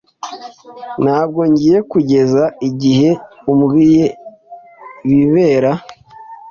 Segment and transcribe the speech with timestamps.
[1.03, 3.09] Ntabwo ngiye kugeza igihe
[3.51, 4.05] umbwiye
[5.09, 5.71] ibibera.